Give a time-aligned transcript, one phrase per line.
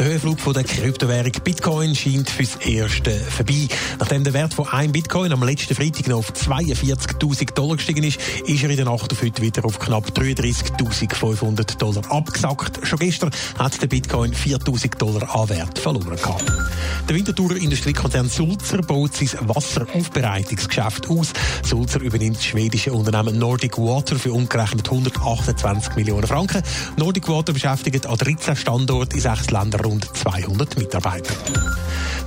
[0.00, 3.68] Der Höhenflug von der Kryptowährung Bitcoin scheint fürs Erste vorbei.
[3.98, 8.18] Nachdem der Wert von einem Bitcoin am letzten Freitag noch auf 42.000 Dollar gestiegen ist,
[8.46, 12.80] ist er in der Nacht auf heute wieder auf knapp 33.500 Dollar abgesackt.
[12.86, 16.50] Schon gestern hat der Bitcoin 4.000 Dollar an Wert verloren gehabt.
[17.06, 21.34] Der Winterthur Industriekonzern Sulzer baut sein Wasseraufbereitungsgeschäft aus.
[21.62, 26.62] Sulzer übernimmt das schwedische Unternehmen Nordic Water für umgerechnet 128 Millionen Franken.
[26.96, 31.34] Nordic Water beschäftigt an 13 Standorten in sechs Ländern rund 200 Mitarbeiter.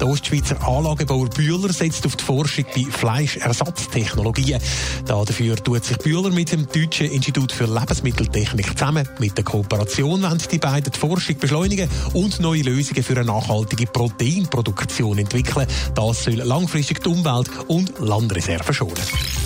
[0.00, 4.60] Der Ostschweizer Anlagebauer Bühler setzt auf die Forschung bei Fleischersatztechnologien.
[5.06, 9.08] Dafür tut sich Bühler mit dem Deutschen Institut für Lebensmitteltechnik zusammen.
[9.20, 13.86] Mit der Kooperation wollen die beiden die Forschung beschleunigen und neue Lösungen für eine nachhaltige
[13.86, 15.68] Proteinproduktion entwickeln.
[15.94, 19.41] Das soll langfristig die Umwelt und Landreserven schonen.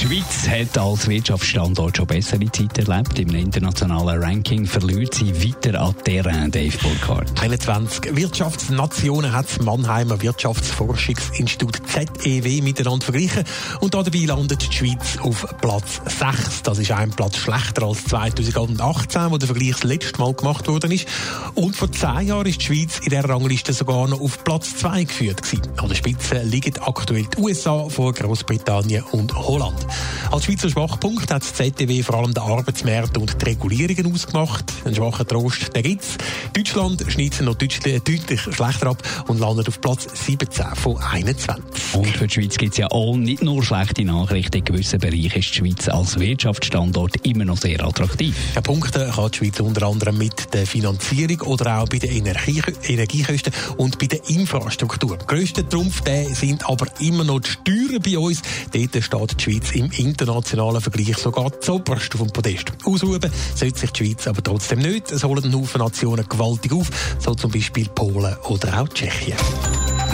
[0.00, 3.18] Die Schweiz hat als Wirtschaftsstandort schon bessere Zeiten erlebt.
[3.18, 7.42] Im internationalen Ranking verliert sie weiter an Terrain, Dave Burkhardt.
[7.42, 13.44] 21 Wirtschaftsnationen hat das Mannheimer Wirtschaftsforschungsinstitut ZEW miteinander verglichen
[13.80, 16.62] und dabei landet die Schweiz auf Platz 6.
[16.62, 20.92] Das ist ein Platz schlechter als 2018, wo der Vergleich das letzte Mal gemacht worden
[20.92, 21.06] ist.
[21.54, 25.04] Und vor zehn Jahren ist die Schweiz in der Rangliste sogar noch auf Platz 2
[25.04, 25.62] geführt gewesen.
[25.78, 30.07] An der Spitze liegen aktuell die USA vor Großbritannien und Holland.
[30.30, 34.64] Als Schweizer Schwachpunkt hat das ZDW vor allem den Arbeitsmarkt und die Regulierungen ausgemacht.
[34.84, 36.18] Einen schwachen Trost, den gibt's.
[36.52, 41.94] Deutschland schneidet noch deutlich, deutlich schlechter ab und landet auf Platz 17 von 21.
[41.94, 44.58] Und für die Schweiz gibt es ja auch nicht nur schlechte Nachrichten.
[44.58, 48.36] In gewissen Bereichen ist die Schweiz als Wirtschaftsstandort immer noch sehr attraktiv.
[48.54, 52.62] Ja, Punkte kann die Schweiz unter anderem mit der Finanzierung oder auch bei den Energie
[52.82, 55.16] Energiekosten und bei der Infrastruktur.
[55.26, 58.42] Grösster Trumpf der sind aber immer noch die Steuern bei uns.
[58.72, 62.72] Dort steht die Schweiz im internationalen Vergleich sogar zuoberst auf dem Podest.
[62.84, 65.12] Aushuben sollte sich die Schweiz aber trotzdem nicht.
[65.12, 69.36] Es holen einen Haufen Nationen gewaltig auf, so zum Beispiel Polen oder auch Tschechien.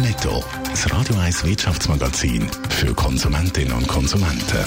[0.00, 0.42] Netto.
[0.70, 4.64] Das Radio 1 Wirtschaftsmagazin für Konsumentinnen und Konsumenten.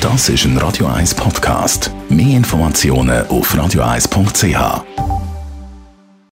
[0.00, 1.90] Das ist ein Radio 1 Podcast.
[2.08, 5.11] Mehr Informationen auf radio1.ch.